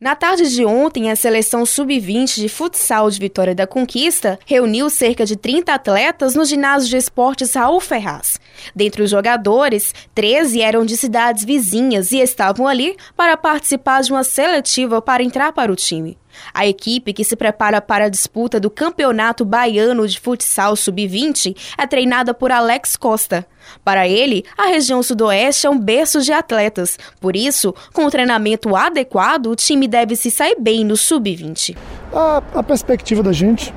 Na 0.00 0.14
tarde 0.14 0.48
de 0.54 0.64
ontem, 0.64 1.10
a 1.10 1.16
seleção 1.16 1.66
sub-20 1.66 2.36
de 2.36 2.48
futsal 2.48 3.10
de 3.10 3.18
Vitória 3.18 3.52
da 3.52 3.66
Conquista 3.66 4.38
reuniu 4.46 4.88
cerca 4.88 5.26
de 5.26 5.34
30 5.34 5.74
atletas 5.74 6.36
no 6.36 6.44
ginásio 6.44 6.88
de 6.88 6.96
esportes 6.96 7.52
Raul 7.54 7.80
Ferraz. 7.80 8.38
Dentre 8.76 9.02
os 9.02 9.10
jogadores, 9.10 9.92
13 10.14 10.62
eram 10.62 10.86
de 10.86 10.96
cidades 10.96 11.44
vizinhas 11.44 12.12
e 12.12 12.18
estavam 12.18 12.68
ali 12.68 12.96
para 13.16 13.36
participar 13.36 14.00
de 14.02 14.12
uma 14.12 14.22
seletiva 14.22 15.02
para 15.02 15.24
entrar 15.24 15.52
para 15.52 15.72
o 15.72 15.74
time. 15.74 16.16
A 16.52 16.66
equipe 16.66 17.12
que 17.12 17.24
se 17.24 17.36
prepara 17.36 17.80
para 17.80 18.06
a 18.06 18.08
disputa 18.08 18.58
do 18.58 18.70
Campeonato 18.70 19.44
Baiano 19.44 20.06
de 20.06 20.18
Futsal 20.18 20.76
Sub-20 20.76 21.56
é 21.76 21.86
treinada 21.86 22.34
por 22.34 22.50
Alex 22.50 22.96
Costa. 22.96 23.46
Para 23.84 24.08
ele, 24.08 24.44
a 24.56 24.66
região 24.66 25.02
sudoeste 25.02 25.66
é 25.66 25.70
um 25.70 25.78
berço 25.78 26.20
de 26.22 26.32
atletas. 26.32 26.98
Por 27.20 27.36
isso, 27.36 27.74
com 27.92 28.04
o 28.06 28.10
treinamento 28.10 28.74
adequado, 28.74 29.46
o 29.46 29.56
time 29.56 29.86
deve 29.86 30.16
se 30.16 30.30
sair 30.30 30.56
bem 30.58 30.84
no 30.84 30.96
Sub-20. 30.96 31.76
A, 32.12 32.42
a 32.54 32.62
perspectiva 32.62 33.22
da 33.22 33.32
gente 33.32 33.72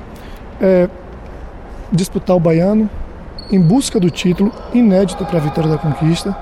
é 0.60 0.88
disputar 1.92 2.36
o 2.36 2.40
Baiano 2.40 2.88
em 3.50 3.60
busca 3.60 4.00
do 4.00 4.10
título 4.10 4.52
inédito 4.72 5.24
para 5.26 5.38
a 5.38 5.40
Vitória 5.40 5.70
da 5.70 5.78
Conquista. 5.78 6.36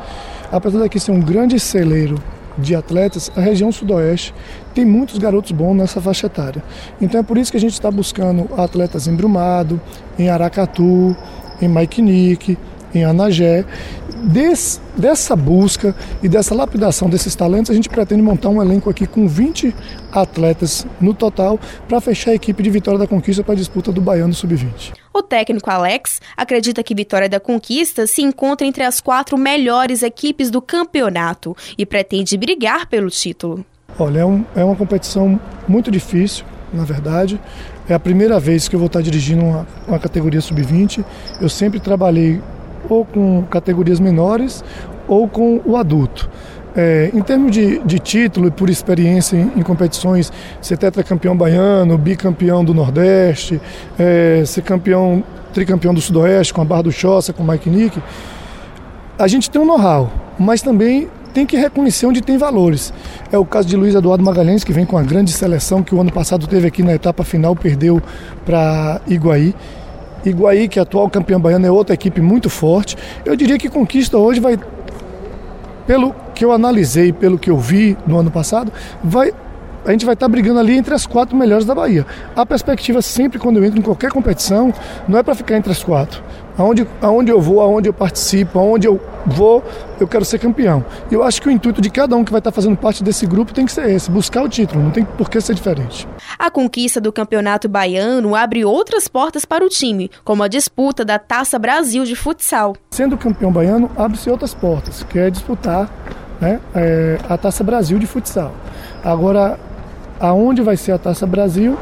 Apesar 0.52 0.78
daqui 0.78 0.98
ser 1.00 1.12
um 1.12 1.20
grande 1.20 1.58
celeiro 1.58 2.22
de 2.60 2.74
atletas, 2.74 3.30
a 3.36 3.40
região 3.40 3.72
sudoeste 3.72 4.34
tem 4.74 4.84
muitos 4.84 5.18
garotos 5.18 5.52
bons 5.52 5.74
nessa 5.74 6.00
faixa 6.00 6.26
etária. 6.26 6.62
Então 7.00 7.20
é 7.20 7.22
por 7.22 7.38
isso 7.38 7.50
que 7.50 7.56
a 7.56 7.60
gente 7.60 7.72
está 7.72 7.90
buscando 7.90 8.48
atletas 8.56 9.06
em 9.06 9.14
Brumado, 9.14 9.80
em 10.18 10.28
Aracatu, 10.28 11.16
em 11.60 11.68
Maikinique, 11.68 12.56
em 12.94 13.04
Anagé. 13.04 13.64
Des, 14.22 14.80
dessa 14.96 15.34
busca 15.34 15.94
e 16.22 16.28
dessa 16.28 16.54
lapidação 16.54 17.08
desses 17.08 17.34
talentos, 17.34 17.70
a 17.70 17.74
gente 17.74 17.88
pretende 17.88 18.20
montar 18.20 18.50
um 18.50 18.60
elenco 18.60 18.90
aqui 18.90 19.06
com 19.06 19.26
20 19.26 19.74
atletas 20.12 20.86
no 21.00 21.14
total 21.14 21.58
para 21.88 22.00
fechar 22.00 22.32
a 22.32 22.34
equipe 22.34 22.62
de 22.62 22.70
Vitória 22.70 22.98
da 22.98 23.06
Conquista 23.06 23.42
para 23.42 23.54
a 23.54 23.56
disputa 23.56 23.90
do 23.90 24.00
Baiano 24.00 24.34
Sub-20. 24.34 24.99
O 25.12 25.22
técnico 25.22 25.68
Alex 25.68 26.20
acredita 26.36 26.82
que 26.84 26.94
Vitória 26.94 27.28
da 27.28 27.40
Conquista 27.40 28.06
se 28.06 28.22
encontra 28.22 28.66
entre 28.66 28.84
as 28.84 29.00
quatro 29.00 29.36
melhores 29.36 30.02
equipes 30.02 30.50
do 30.50 30.62
campeonato 30.62 31.56
e 31.76 31.84
pretende 31.84 32.36
brigar 32.36 32.86
pelo 32.86 33.10
título. 33.10 33.64
Olha, 33.98 34.20
é, 34.20 34.24
um, 34.24 34.44
é 34.54 34.64
uma 34.64 34.76
competição 34.76 35.38
muito 35.66 35.90
difícil, 35.90 36.44
na 36.72 36.84
verdade. 36.84 37.40
É 37.88 37.94
a 37.94 37.98
primeira 37.98 38.38
vez 38.38 38.68
que 38.68 38.76
eu 38.76 38.78
vou 38.78 38.86
estar 38.86 39.02
dirigindo 39.02 39.44
uma, 39.44 39.66
uma 39.88 39.98
categoria 39.98 40.40
sub-20. 40.40 41.04
Eu 41.40 41.48
sempre 41.48 41.80
trabalhei 41.80 42.40
ou 42.88 43.04
com 43.04 43.42
categorias 43.50 43.98
menores 43.98 44.64
ou 45.08 45.28
com 45.28 45.60
o 45.64 45.76
adulto. 45.76 46.30
É, 46.76 47.10
em 47.12 47.20
termos 47.20 47.50
de, 47.50 47.80
de, 47.80 47.98
título 47.98 48.46
e 48.46 48.50
por 48.50 48.70
experiência 48.70 49.36
em, 49.36 49.50
em, 49.56 49.62
competições, 49.62 50.32
ser 50.62 50.76
tetracampeão 50.76 51.36
baiano, 51.36 51.98
bicampeão 51.98 52.64
do 52.64 52.72
Nordeste, 52.72 53.60
é, 53.98 54.44
ser 54.46 54.62
campeão, 54.62 55.24
tricampeão 55.52 55.92
do 55.92 56.00
Sudoeste 56.00 56.54
com 56.54 56.62
a 56.62 56.64
Barra 56.64 56.82
do 56.82 56.92
Choça, 56.92 57.32
com 57.32 57.42
o 57.42 57.46
Mike 57.46 57.68
Nick, 57.68 58.00
a 59.18 59.26
gente 59.26 59.50
tem 59.50 59.60
um 59.60 59.66
know-how, 59.66 60.10
mas 60.38 60.62
também 60.62 61.08
tem 61.32 61.46
que 61.46 61.56
reconhecer 61.56 62.06
onde 62.06 62.20
tem 62.20 62.36
valores. 62.36 62.92
É 63.30 63.38
o 63.38 63.44
caso 63.44 63.68
de 63.68 63.76
Luiz 63.76 63.94
Eduardo 63.94 64.24
Magalhães, 64.24 64.64
que 64.64 64.72
vem 64.72 64.84
com 64.84 64.96
a 64.96 65.02
grande 65.02 65.30
seleção 65.30 65.82
que 65.82 65.94
o 65.94 66.00
ano 66.00 66.12
passado 66.12 66.46
teve 66.46 66.66
aqui 66.66 66.82
na 66.82 66.94
etapa 66.94 67.24
final, 67.24 67.54
perdeu 67.54 68.02
para 68.44 69.00
Iguaí. 69.06 69.54
Iguaí, 70.24 70.68
que 70.68 70.78
é 70.78 70.82
atual 70.82 71.08
campeão 71.08 71.40
baiano, 71.40 71.66
é 71.66 71.70
outra 71.70 71.94
equipe 71.94 72.20
muito 72.20 72.50
forte. 72.50 72.96
Eu 73.24 73.34
diria 73.36 73.58
que 73.58 73.68
Conquista 73.68 74.18
hoje 74.18 74.40
vai, 74.40 74.58
pelo 75.90 76.14
que 76.36 76.44
eu 76.44 76.52
analisei, 76.52 77.12
pelo 77.12 77.36
que 77.36 77.50
eu 77.50 77.58
vi 77.58 77.98
no 78.06 78.16
ano 78.16 78.30
passado, 78.30 78.72
vai 79.02 79.34
a 79.84 79.92
gente 79.92 80.04
vai 80.04 80.14
estar 80.14 80.28
brigando 80.28 80.60
ali 80.60 80.76
entre 80.76 80.94
as 80.94 81.06
quatro 81.06 81.36
melhores 81.36 81.64
da 81.64 81.74
Bahia. 81.74 82.06
A 82.36 82.44
perspectiva 82.44 83.00
sempre 83.00 83.38
quando 83.38 83.56
eu 83.56 83.64
entro 83.64 83.78
em 83.78 83.82
qualquer 83.82 84.10
competição 84.10 84.72
não 85.08 85.18
é 85.18 85.22
para 85.22 85.34
ficar 85.34 85.56
entre 85.56 85.72
as 85.72 85.82
quatro. 85.82 86.22
Aonde, 86.58 86.86
aonde 87.00 87.30
eu 87.30 87.40
vou, 87.40 87.62
aonde 87.62 87.88
eu 87.88 87.92
participo, 87.92 88.58
aonde 88.58 88.86
eu 88.86 89.00
vou, 89.24 89.64
eu 89.98 90.06
quero 90.06 90.26
ser 90.26 90.38
campeão. 90.38 90.84
E 91.10 91.14
eu 91.14 91.22
acho 91.22 91.40
que 91.40 91.48
o 91.48 91.50
intuito 91.50 91.80
de 91.80 91.88
cada 91.88 92.14
um 92.14 92.22
que 92.22 92.30
vai 92.30 92.40
estar 92.40 92.52
fazendo 92.52 92.76
parte 92.76 93.02
desse 93.02 93.24
grupo 93.26 93.54
tem 93.54 93.64
que 93.64 93.72
ser 93.72 93.88
esse, 93.88 94.10
buscar 94.10 94.42
o 94.42 94.48
título, 94.48 94.82
não 94.82 94.90
tem 94.90 95.04
por 95.04 95.30
que 95.30 95.40
ser 95.40 95.54
diferente. 95.54 96.06
A 96.38 96.50
conquista 96.50 97.00
do 97.00 97.10
Campeonato 97.12 97.66
Baiano 97.66 98.34
abre 98.34 98.62
outras 98.62 99.08
portas 99.08 99.46
para 99.46 99.64
o 99.64 99.70
time, 99.70 100.10
como 100.22 100.42
a 100.42 100.48
disputa 100.48 101.02
da 101.02 101.18
Taça 101.18 101.58
Brasil 101.58 102.04
de 102.04 102.14
futsal. 102.14 102.76
Sendo 102.90 103.16
campeão 103.16 103.50
baiano, 103.50 103.90
abre-se 103.96 104.28
outras 104.28 104.52
portas, 104.52 105.02
que 105.04 105.18
é 105.18 105.30
disputar 105.30 105.88
né, 106.40 106.60
é, 106.74 107.18
a 107.26 107.38
Taça 107.38 107.64
Brasil 107.64 107.98
de 107.98 108.06
futsal. 108.06 108.52
Agora, 109.02 109.58
aonde 110.20 110.62
vai 110.62 110.76
ser 110.76 110.92
a 110.92 110.98
Taça 110.98 111.26
Brasil, 111.26 111.76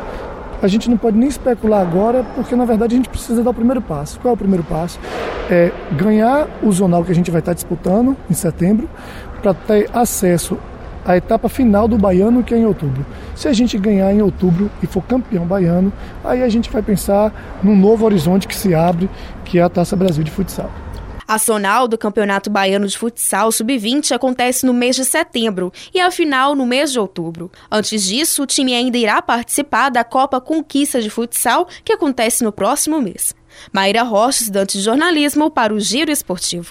a 0.62 0.66
gente 0.66 0.88
não 0.88 0.96
pode 0.96 1.16
nem 1.16 1.28
especular 1.28 1.80
agora, 1.80 2.24
porque 2.34 2.56
na 2.56 2.64
verdade 2.64 2.94
a 2.94 2.96
gente 2.96 3.08
precisa 3.08 3.42
dar 3.42 3.50
o 3.50 3.54
primeiro 3.54 3.82
passo. 3.82 4.18
Qual 4.20 4.30
é 4.30 4.34
o 4.34 4.36
primeiro 4.36 4.64
passo? 4.64 4.98
É 5.50 5.70
ganhar 5.92 6.48
o 6.62 6.72
zonal 6.72 7.04
que 7.04 7.12
a 7.12 7.14
gente 7.14 7.30
vai 7.30 7.40
estar 7.40 7.52
disputando 7.52 8.16
em 8.30 8.34
setembro, 8.34 8.88
para 9.42 9.54
ter 9.54 9.88
acesso 9.92 10.58
à 11.04 11.16
etapa 11.16 11.48
final 11.48 11.86
do 11.86 11.96
baiano, 11.96 12.42
que 12.42 12.52
é 12.52 12.58
em 12.58 12.66
outubro. 12.66 13.06
Se 13.34 13.48
a 13.48 13.52
gente 13.52 13.78
ganhar 13.78 14.12
em 14.12 14.20
outubro 14.20 14.70
e 14.82 14.86
for 14.86 15.02
campeão 15.02 15.46
baiano, 15.46 15.92
aí 16.24 16.42
a 16.42 16.48
gente 16.48 16.70
vai 16.70 16.82
pensar 16.82 17.32
num 17.62 17.76
novo 17.76 18.04
horizonte 18.04 18.48
que 18.48 18.54
se 18.54 18.74
abre, 18.74 19.08
que 19.44 19.58
é 19.58 19.62
a 19.62 19.68
Taça 19.68 19.96
Brasil 19.96 20.24
de 20.24 20.30
Futsal. 20.30 20.70
A 21.28 21.38
sonal 21.38 21.86
do 21.86 21.98
Campeonato 21.98 22.48
Baiano 22.48 22.86
de 22.86 22.96
Futsal 22.96 23.52
Sub-20 23.52 24.12
acontece 24.12 24.64
no 24.64 24.72
mês 24.72 24.96
de 24.96 25.04
setembro 25.04 25.70
e 25.92 26.00
a 26.00 26.10
final 26.10 26.54
no 26.54 26.64
mês 26.64 26.90
de 26.90 26.98
outubro. 26.98 27.52
Antes 27.70 28.04
disso, 28.04 28.44
o 28.44 28.46
time 28.46 28.74
ainda 28.74 28.96
irá 28.96 29.20
participar 29.20 29.90
da 29.90 30.02
Copa 30.02 30.40
Conquista 30.40 31.02
de 31.02 31.10
Futsal, 31.10 31.68
que 31.84 31.92
acontece 31.92 32.42
no 32.42 32.50
próximo 32.50 32.98
mês. 32.98 33.34
Maíra 33.70 34.04
Rocha, 34.04 34.40
estudante 34.40 34.78
de 34.78 34.84
jornalismo, 34.84 35.50
para 35.50 35.74
o 35.74 35.78
Giro 35.78 36.10
Esportivo. 36.10 36.66